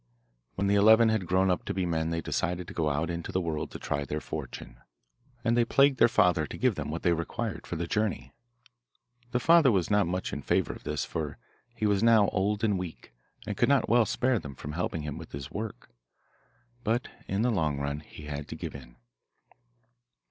[0.55, 3.31] When the eleven had grown up to be men they decided to go out into
[3.31, 4.79] the world to try their fortune,
[5.43, 8.33] and they plagued their father to give them what they required for the journey.
[9.29, 11.37] The father was not much in favour of this, for
[11.75, 13.13] he was now old and weak,
[13.45, 15.91] and could not well spare them from helping him with his work,
[16.83, 18.95] but in the long run he had to give in.